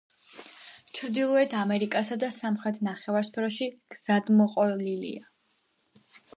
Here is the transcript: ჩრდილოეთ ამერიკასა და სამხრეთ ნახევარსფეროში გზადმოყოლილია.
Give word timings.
ჩრდილოეთ 0.99 1.53
ამერიკასა 1.65 2.17
და 2.25 2.31
სამხრეთ 2.37 2.81
ნახევარსფეროში 2.89 3.69
გზადმოყოლილია. 3.95 5.33